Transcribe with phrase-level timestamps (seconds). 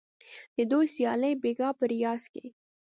[0.55, 2.45] د دوی سیالي بیګا په ریاض کې